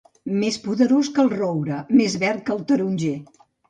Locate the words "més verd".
2.01-2.45